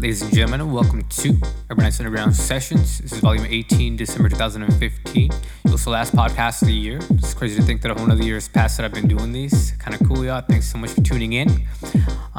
Ladies 0.00 0.22
and 0.22 0.32
gentlemen, 0.32 0.72
welcome 0.72 1.02
to 1.02 1.38
Urban 1.68 1.84
Underground 1.84 2.34
Sessions. 2.34 3.00
This 3.00 3.12
is 3.12 3.20
volume 3.20 3.44
18, 3.44 3.96
December 3.96 4.30
2015. 4.30 5.30
It 5.30 5.70
was 5.70 5.84
the 5.84 5.90
last 5.90 6.16
podcast 6.16 6.62
of 6.62 6.68
the 6.68 6.74
year. 6.74 7.00
It's 7.10 7.34
crazy 7.34 7.56
to 7.56 7.62
think 7.62 7.82
that 7.82 7.90
a 7.90 7.94
whole 7.94 8.10
other 8.10 8.22
year 8.22 8.36
has 8.36 8.48
passed 8.48 8.78
that 8.78 8.86
I've 8.86 8.94
been 8.94 9.08
doing 9.08 9.30
these. 9.30 9.72
Kind 9.72 10.00
of 10.00 10.08
cool, 10.08 10.24
y'all. 10.24 10.40
Thanks 10.40 10.72
so 10.72 10.78
much 10.78 10.92
for 10.92 11.02
tuning 11.02 11.34
in. 11.34 11.66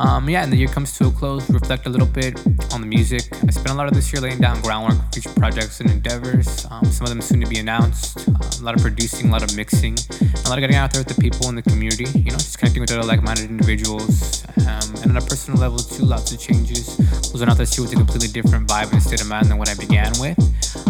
Um, 0.02 0.28
yeah, 0.28 0.44
and 0.44 0.52
the 0.52 0.58
year 0.58 0.68
comes 0.68 0.98
to 0.98 1.08
a 1.08 1.12
close. 1.12 1.48
Reflect 1.52 1.86
a 1.86 1.90
little 1.90 2.08
bit 2.08 2.40
on 2.74 2.82
the 2.82 2.88
music. 2.88 3.22
I 3.48 3.52
spent 3.52 3.70
a 3.70 3.76
lot 3.76 3.88
of 3.88 3.94
this 3.94 4.12
year 4.12 4.20
laying 4.20 4.40
down 4.40 4.60
groundwork 4.62 4.98
for 4.98 5.12
future 5.14 5.34
projects 5.38 5.80
and 5.80 5.92
endeavors. 5.92 6.66
Um, 6.72 6.86
some 6.86 7.06
of 7.06 7.10
them 7.10 7.22
soon 7.22 7.40
to 7.42 7.48
be 7.48 7.60
announced. 7.60 8.28
Uh, 8.28 8.34
a 8.62 8.64
lot 8.64 8.74
of 8.74 8.82
producing, 8.82 9.30
a 9.30 9.32
lot 9.32 9.44
of 9.44 9.56
mixing, 9.56 9.94
a 9.94 10.50
lot 10.50 10.58
of 10.58 10.62
getting 10.62 10.76
out 10.76 10.92
there 10.92 11.02
with 11.02 11.16
the 11.16 11.22
people 11.22 11.50
in 11.50 11.56
the 11.56 11.62
community. 11.62 12.06
You 12.18 12.32
know, 12.32 12.38
just 12.42 12.58
connecting 12.58 12.82
with 12.82 12.92
other 12.92 13.04
like-minded 13.04 13.46
individuals. 13.46 14.44
Um, 14.66 14.96
and 15.04 15.12
on 15.12 15.18
a 15.18 15.22
personal 15.22 15.60
level 15.60 15.78
too, 15.78 16.04
lots 16.04 16.32
of 16.32 16.40
changes. 16.40 16.98
Was 17.32 17.44
out 17.44 17.58
this 17.58 17.78
year 17.78 17.86
with 17.86 17.94
a 17.94 17.98
completely 17.98 18.30
different 18.30 18.68
vibe 18.68 18.92
and 18.94 19.04
state 19.04 19.22
of 19.22 19.28
mind 19.28 19.52
than 19.52 19.60
what 19.60 19.70
I 19.70 19.76
began 19.76 20.14
with. 20.20 20.40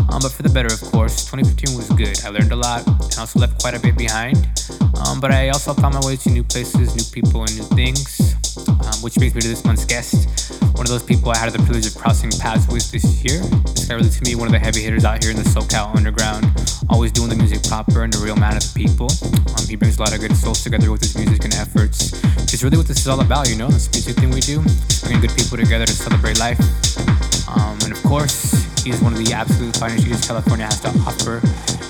Um, 0.08 0.20
but 0.22 0.32
for 0.32 0.44
the 0.44 0.50
better, 0.50 0.74
of 0.74 0.82
course. 0.92 1.26
2015 1.26 1.76
was 1.76 1.90
good. 1.90 2.18
I 2.24 2.30
learned 2.30 2.54
a 2.54 2.56
lot 2.56 2.88
and 2.88 3.20
also 3.20 3.40
left 3.40 3.62
quite 3.62 3.76
a 3.76 3.80
bit 3.80 3.98
behind. 3.98 4.38
Um, 5.04 5.20
but 5.20 5.32
I 5.32 5.50
also 5.50 5.74
found 5.74 5.96
my 5.96 6.06
way 6.06 6.16
to 6.16 6.30
new 6.30 6.44
places, 6.44 6.96
new 6.96 7.04
people, 7.12 7.44
and 7.44 7.58
new 7.58 7.64
things. 7.76 8.41
Um, 8.58 9.00
which 9.02 9.16
brings 9.16 9.34
me 9.36 9.42
to 9.42 9.48
this 9.48 9.64
month's 9.64 9.86
guest. 9.86 10.52
One 10.76 10.86
of 10.86 10.90
those 10.90 11.04
people 11.04 11.32
I 11.32 11.38
had 11.38 11.52
the 11.54 11.60
privilege 11.60 11.88
of 11.88 11.96
crossing 11.96 12.32
paths 12.32 12.68
with 12.68 12.92
this 12.92 13.24
year. 13.24 13.40
This 13.76 13.90
really, 13.90 14.10
to 14.10 14.24
me, 14.24 14.36
one 14.36 14.48
of 14.48 14.52
the 14.52 14.60
heavy 14.60 14.82
hitters 14.82 15.06
out 15.06 15.24
here 15.24 15.32
in 15.32 15.38
the 15.38 15.44
SoCal 15.44 15.96
underground. 15.96 16.46
Always 16.90 17.12
doing 17.12 17.30
the 17.30 17.36
music 17.36 17.64
proper 17.64 18.04
and 18.04 18.12
the 18.12 18.20
real 18.20 18.36
man 18.36 18.58
of 18.58 18.64
the 18.64 18.74
people. 18.76 19.10
Um, 19.56 19.68
he 19.68 19.76
brings 19.76 19.98
a 19.98 20.02
lot 20.02 20.14
of 20.14 20.20
good 20.20 20.36
souls 20.36 20.64
together 20.64 20.92
with 20.92 21.02
his 21.02 21.16
music 21.18 21.44
and 21.44 21.54
efforts. 21.56 22.14
It's 22.52 22.64
really 22.64 22.78
what 22.78 22.88
this 22.88 23.00
is 23.00 23.08
all 23.08 23.22
about, 23.22 23.50
you 23.50 23.56
know, 23.56 23.70
this 23.70 23.92
music 23.92 24.16
thing 24.18 24.32
we 24.32 24.42
do. 24.42 24.64
bringing 25.04 25.22
good 25.22 25.36
people 25.36 25.58
together 25.58 25.86
to 25.86 25.94
celebrate 25.94 26.40
life. 26.40 26.60
Um, 27.48 27.78
and 27.84 27.92
of 27.92 28.02
course, 28.04 28.71
he's 28.84 29.02
one 29.02 29.14
of 29.14 29.24
the 29.24 29.34
absolute 29.34 29.76
finest 29.76 30.06
DJs 30.06 30.28
California 30.28 30.66
has 30.66 30.80
to 30.82 30.90
offer. 31.08 31.42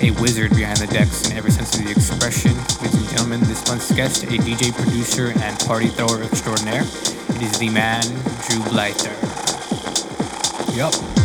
A 0.04 0.10
wizard 0.20 0.54
behind 0.54 0.78
the 0.78 0.86
decks 0.86 1.30
in 1.30 1.36
every 1.36 1.50
sense 1.50 1.78
of 1.78 1.84
the 1.84 1.90
expression. 1.90 2.54
Ladies 2.82 2.94
and 2.94 3.08
gentlemen, 3.10 3.40
this 3.40 3.66
month's 3.68 3.92
guest, 3.92 4.24
a 4.24 4.26
DJ 4.26 4.72
producer 4.74 5.32
and 5.40 5.58
party 5.60 5.88
thrower 5.88 6.22
extraordinaire. 6.22 6.82
It 6.82 7.42
is 7.42 7.58
the 7.58 7.70
man, 7.70 8.02
Drew 8.02 8.60
Blyther. 8.68 9.12
Yup. 10.76 11.21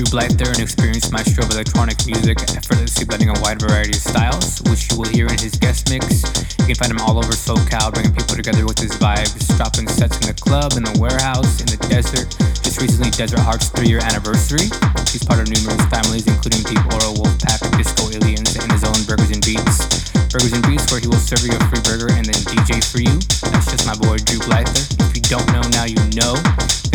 Drew 0.00 0.16
Blyther, 0.16 0.48
an 0.56 0.64
experienced 0.64 1.12
maestro 1.12 1.44
of 1.44 1.52
electronic 1.52 2.00
music, 2.08 2.40
effortlessly 2.56 3.04
blending 3.04 3.28
a 3.28 3.36
wide 3.44 3.60
variety 3.60 3.92
of 3.92 4.00
styles, 4.00 4.64
which 4.72 4.88
you 4.88 4.96
will 4.96 5.12
hear 5.12 5.28
in 5.28 5.36
his 5.36 5.52
guest 5.60 5.92
mix. 5.92 6.24
You 6.64 6.72
can 6.72 6.76
find 6.80 6.88
him 6.96 7.04
all 7.04 7.20
over 7.20 7.36
SoCal, 7.36 7.92
bringing 7.92 8.16
people 8.16 8.32
together 8.32 8.64
with 8.64 8.80
his 8.80 8.96
vibes, 8.96 9.44
dropping 9.60 9.92
sets 9.92 10.16
in 10.24 10.32
the 10.32 10.36
club, 10.40 10.72
in 10.80 10.88
the 10.88 10.96
warehouse, 10.96 11.60
in 11.60 11.68
the 11.68 11.76
desert. 11.92 12.32
Just 12.64 12.80
recently, 12.80 13.12
Desert 13.12 13.44
Hearts' 13.44 13.68
three-year 13.68 14.00
anniversary. 14.00 14.72
He's 15.12 15.20
part 15.20 15.44
of 15.44 15.52
numerous 15.52 15.84
families, 15.92 16.24
including 16.24 16.64
Deep 16.64 16.80
Oro, 16.96 17.12
Wolfpack, 17.20 17.60
Disco 17.76 18.08
Aliens, 18.08 18.56
and 18.56 18.72
his 18.72 18.88
own 18.88 18.96
Burgers 19.04 19.36
and 19.36 19.44
Beats. 19.44 19.84
Burgers 20.32 20.56
and 20.56 20.64
Beats, 20.64 20.88
where 20.88 21.04
he 21.04 21.12
will 21.12 21.20
serve 21.20 21.44
you 21.44 21.52
a 21.52 21.60
free 21.68 21.84
burger 21.84 22.08
and 22.16 22.24
then 22.24 22.40
DJ 22.48 22.80
for 22.80 23.04
you. 23.04 23.20
That's 23.52 23.68
just 23.68 23.84
my 23.84 23.92
boy 24.00 24.16
Drew 24.24 24.40
Blyther. 24.48 24.80
If 25.04 25.12
you 25.12 25.20
don't 25.28 25.44
know 25.52 25.60
now, 25.76 25.84
you 25.84 26.00
know. 26.16 26.40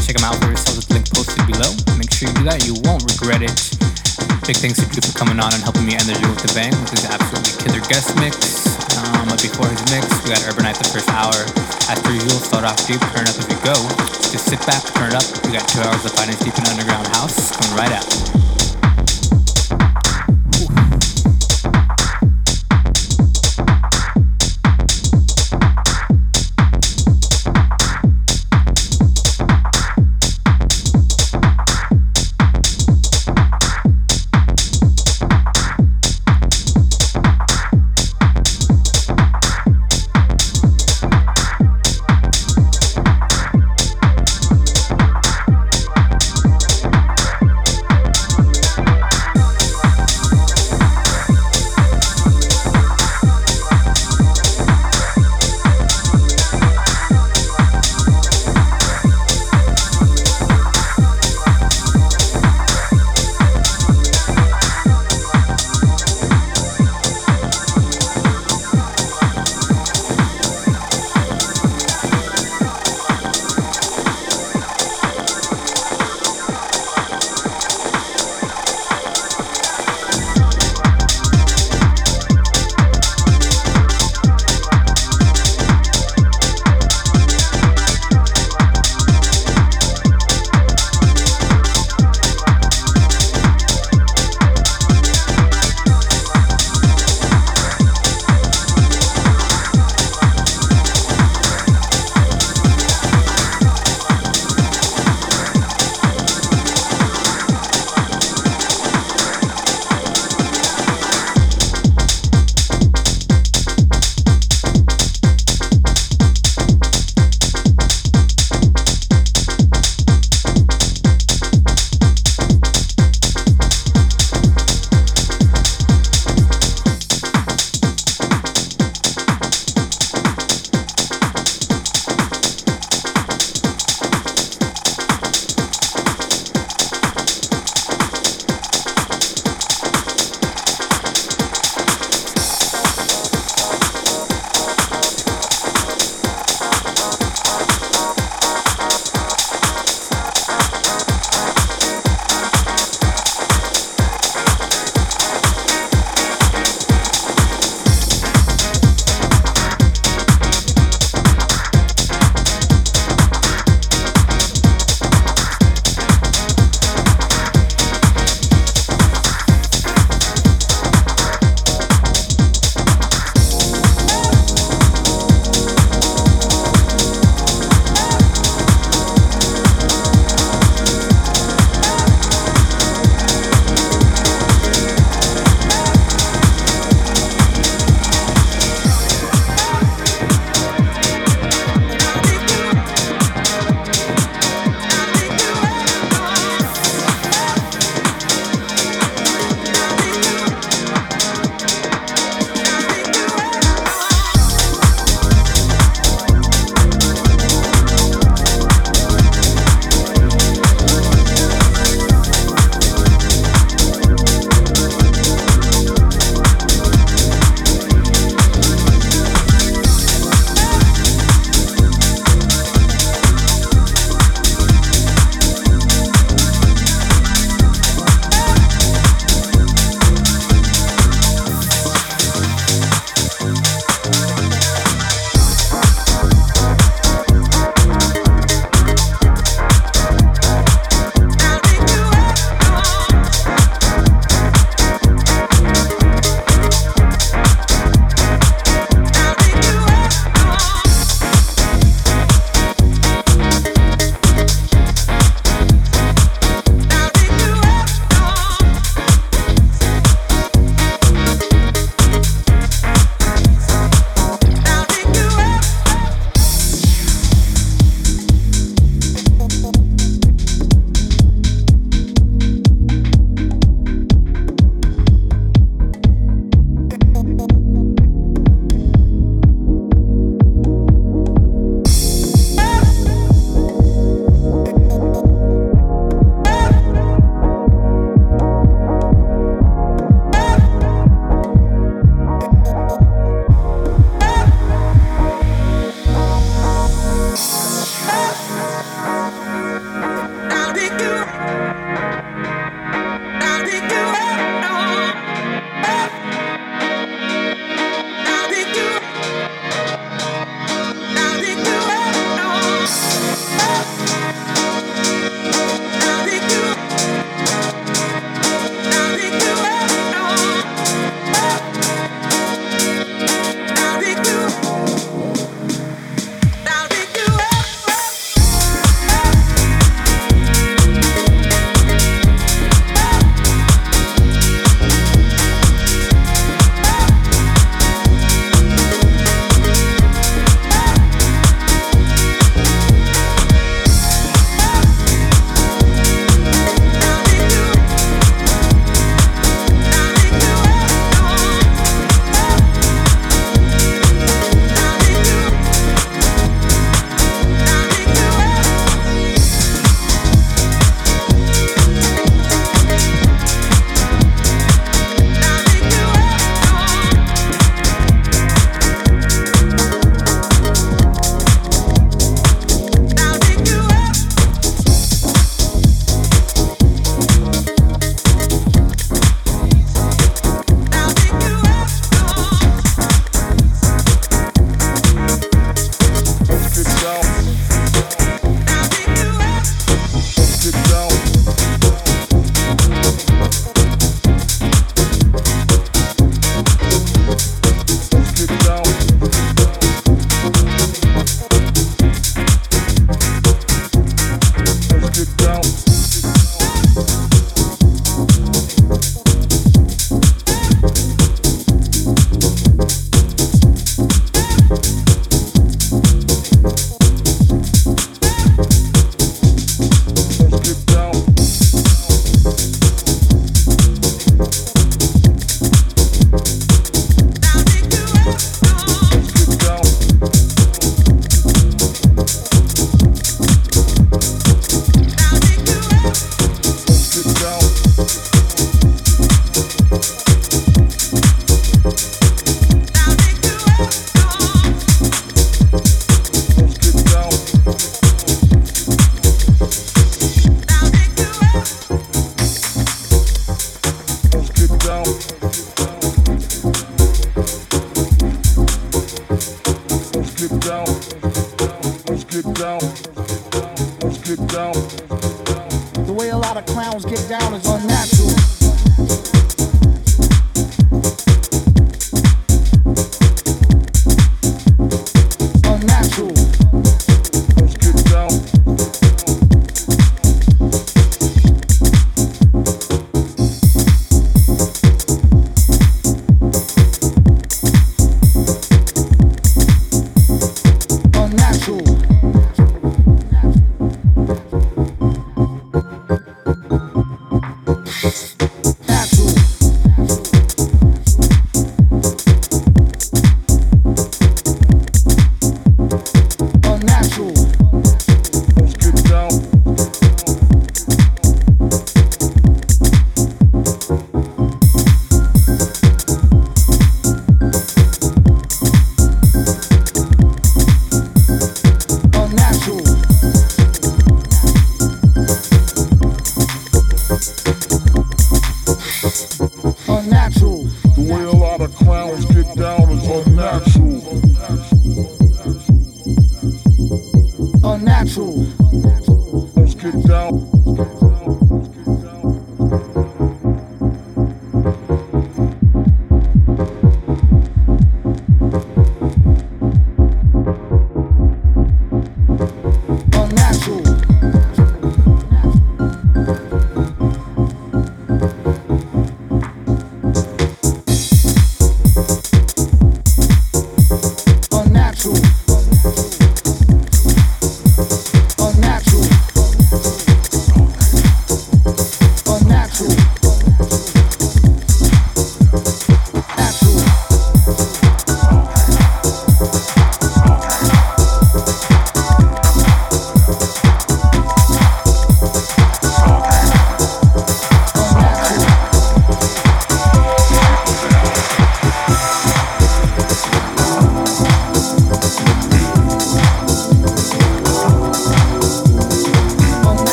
Check 0.00 0.18
him 0.18 0.26
out 0.26 0.36
for 0.42 0.50
yourself 0.50 0.76
with 0.76 0.88
the 0.88 0.94
link 0.98 1.06
posted 1.12 1.44
below. 1.46 1.70
Make 1.94 2.10
sure 2.10 2.26
you 2.26 2.34
do 2.40 2.44
that, 2.48 2.66
you 2.66 2.74
won't 2.82 3.04
regret 3.06 3.44
it. 3.44 3.54
Big 4.42 4.58
thanks 4.58 4.80
to 4.80 4.86
Drew 4.90 5.04
for 5.04 5.14
coming 5.14 5.38
on 5.38 5.54
and 5.54 5.62
helping 5.62 5.86
me 5.86 5.94
end 5.94 6.08
the 6.08 6.16
year 6.18 6.26
with 6.26 6.42
the 6.42 6.50
bang 6.56 6.74
with 6.82 6.90
his 6.90 7.06
absolutely 7.06 7.54
killer 7.62 7.84
guest 7.86 8.10
mix. 8.18 8.34
Um, 8.98 9.30
but 9.30 9.38
before 9.38 9.70
his 9.70 9.84
mix, 9.92 10.10
we 10.24 10.34
got 10.34 10.42
Urbanite 10.48 10.80
the 10.82 10.90
first 10.90 11.06
hour. 11.14 11.36
As 11.86 12.00
per 12.02 12.10
usual, 12.10 12.42
start 12.42 12.64
off 12.66 12.80
deep, 12.88 12.98
turn 13.14 13.28
up 13.28 13.38
as 13.38 13.46
we 13.46 13.54
go. 13.62 13.76
Just 14.34 14.50
sit 14.50 14.58
back, 14.66 14.82
turn 14.98 15.14
it 15.14 15.16
up. 15.20 15.26
We 15.46 15.54
got 15.54 15.68
two 15.68 15.84
hours 15.84 16.02
of 16.02 16.12
finest 16.18 16.42
deep 16.42 16.56
in 16.58 16.66
underground 16.66 17.06
house 17.14 17.54
coming 17.54 17.76
right 17.78 17.92
out. 17.92 18.39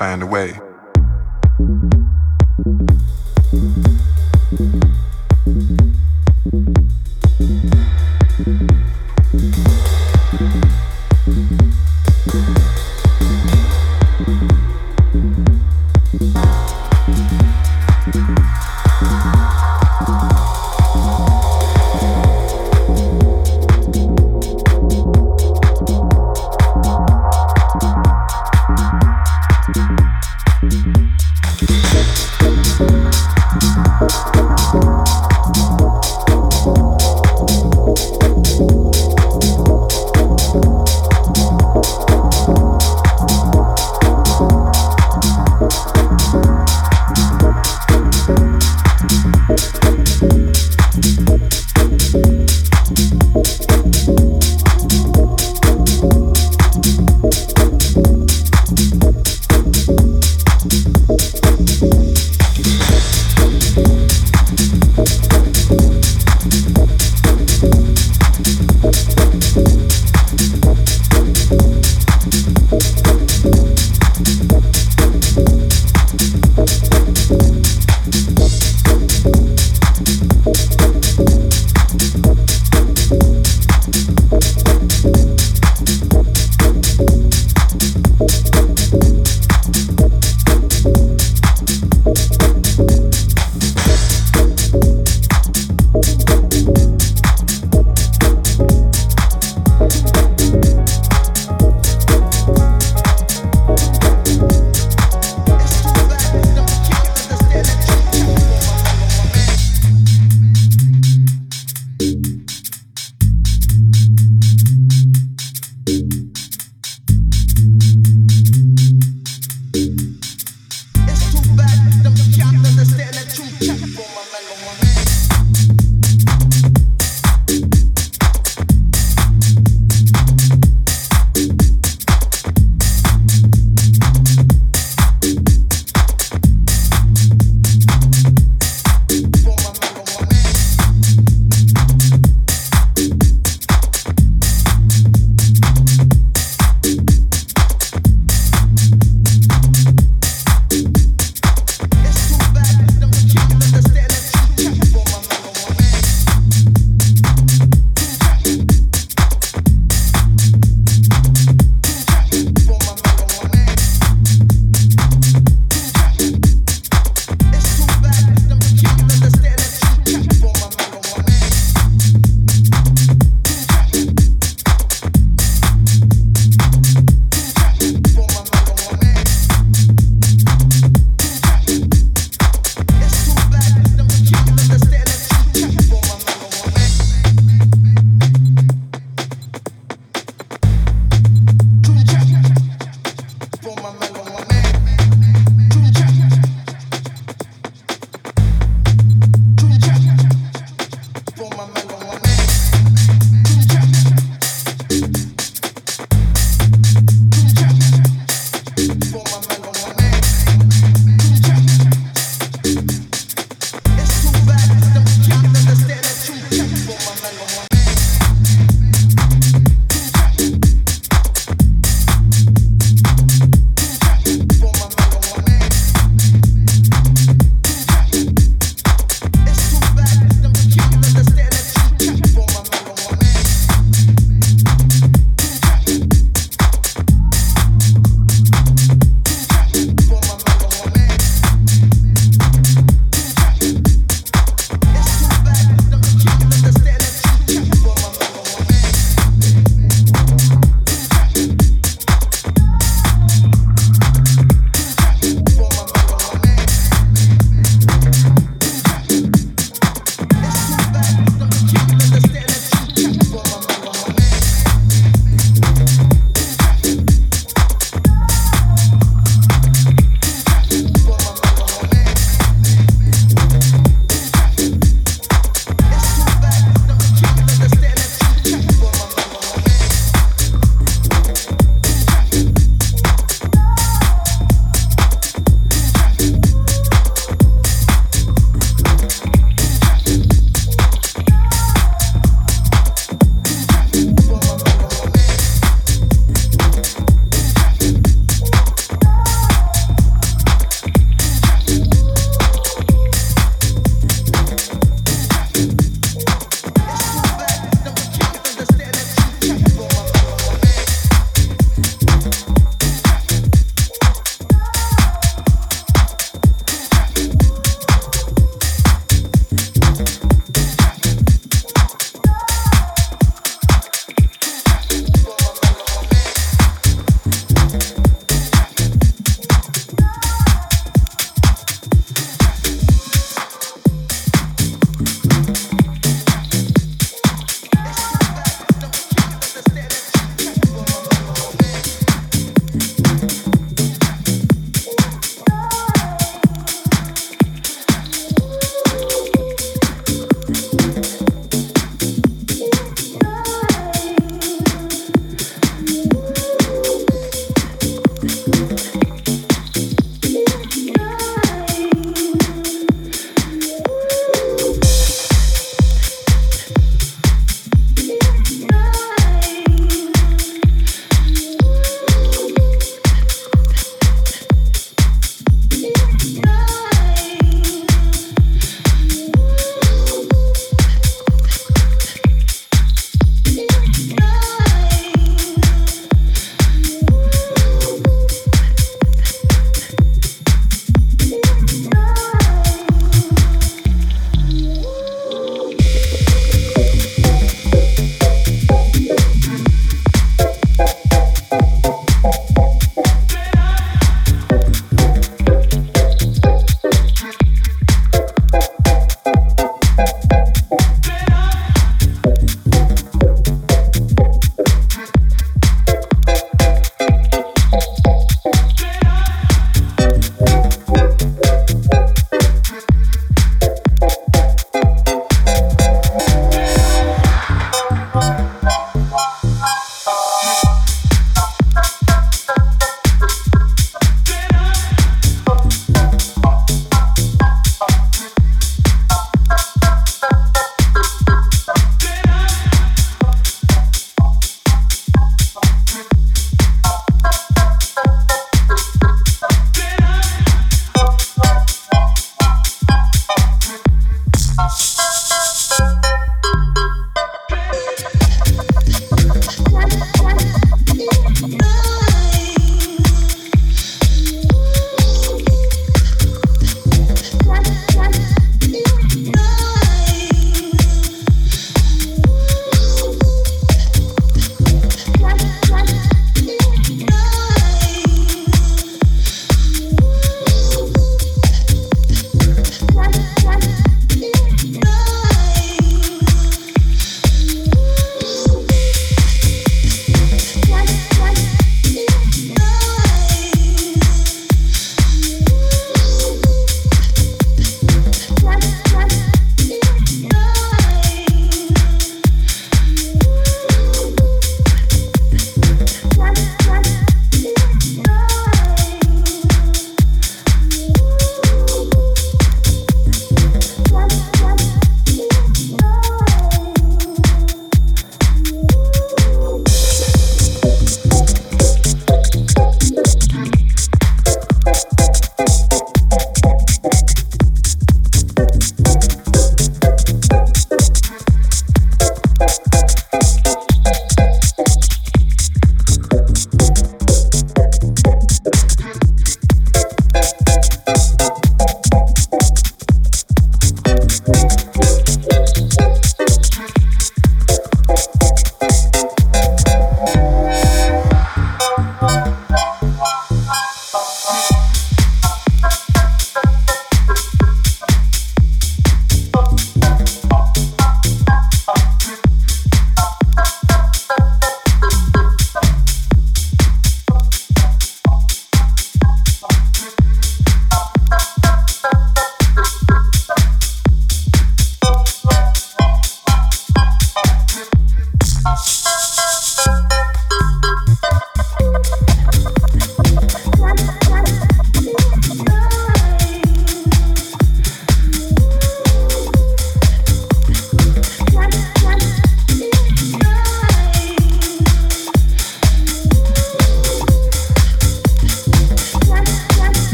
Find 0.00 0.22
a 0.22 0.26
way. 0.26 0.59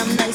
Everybody 0.00 0.32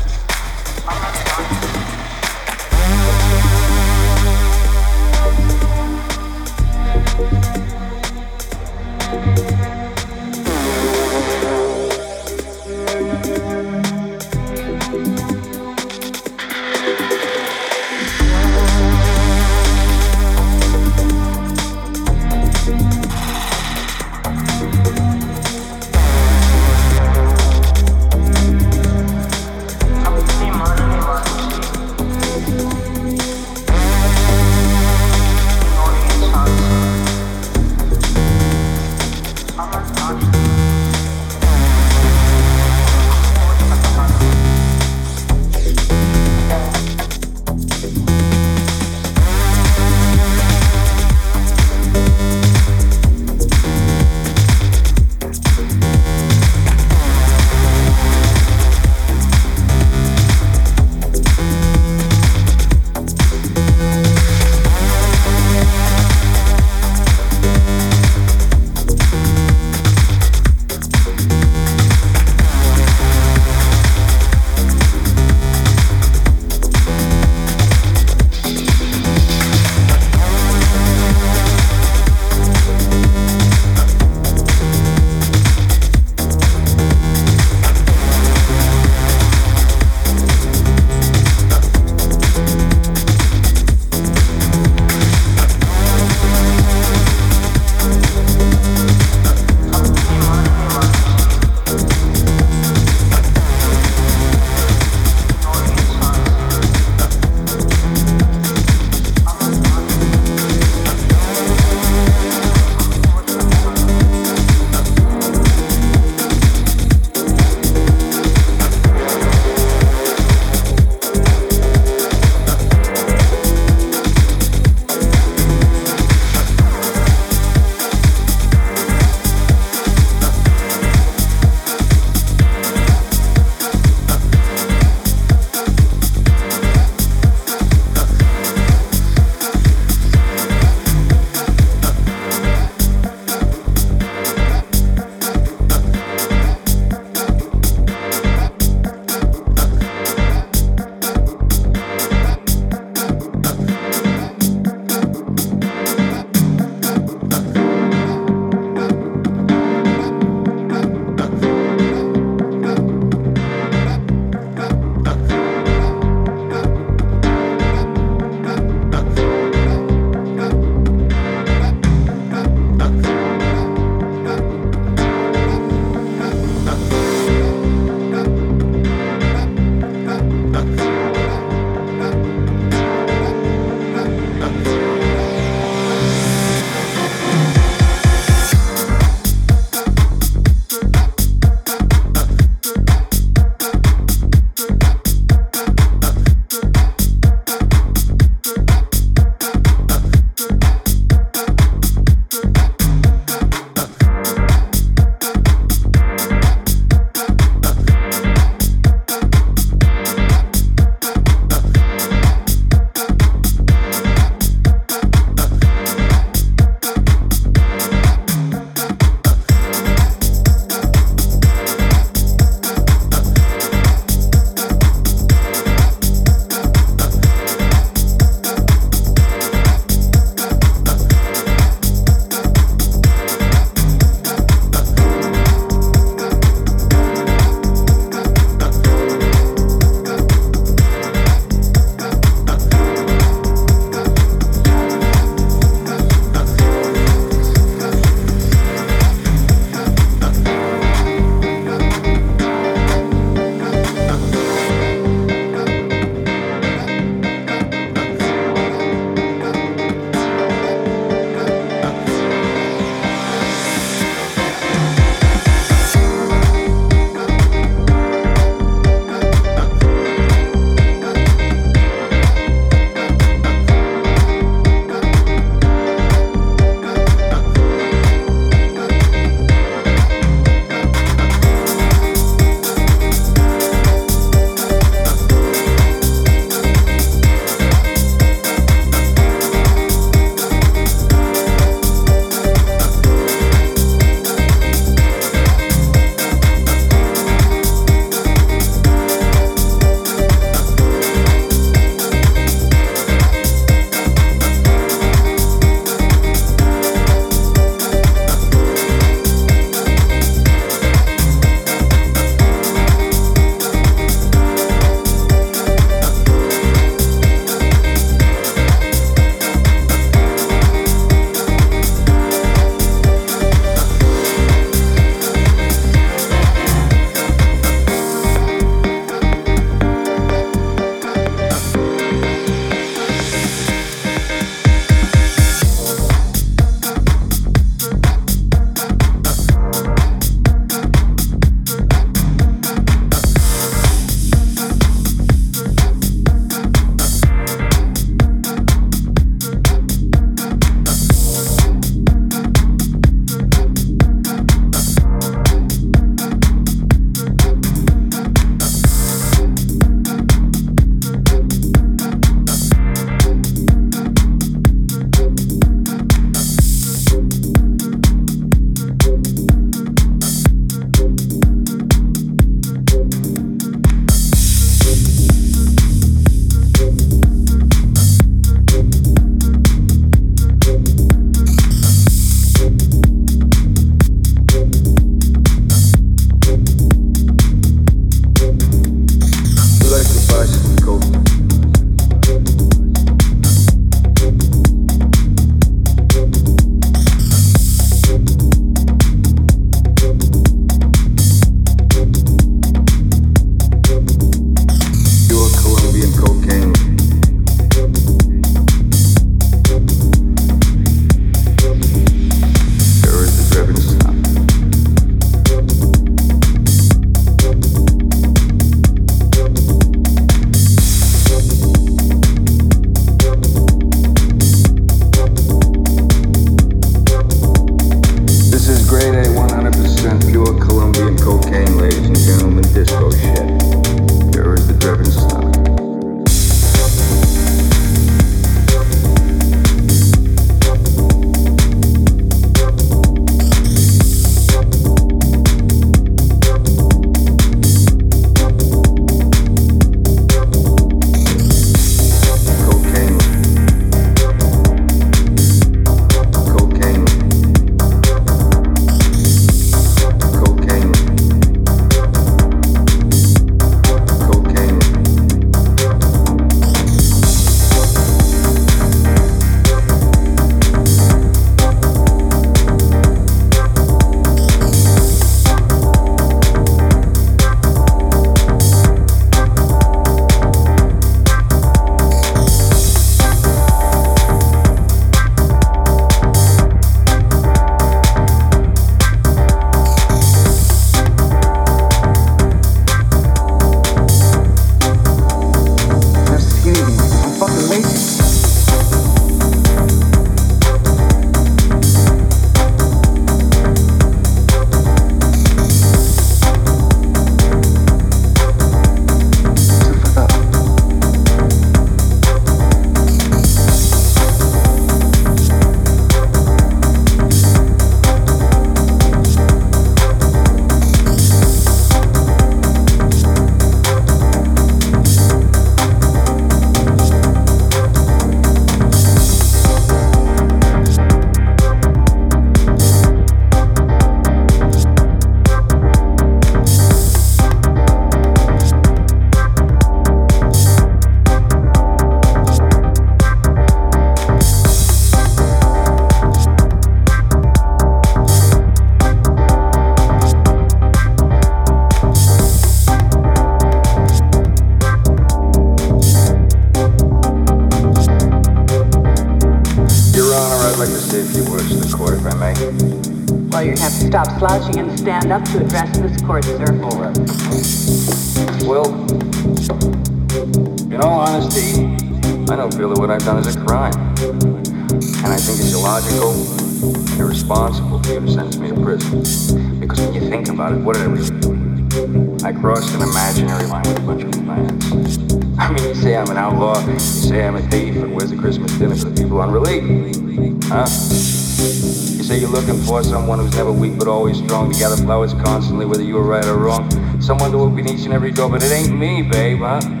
but 598.35 598.63
it 598.63 598.71
ain't 598.71 598.97
me, 598.97 599.21
babe, 599.21 599.59
huh? 599.59 600.00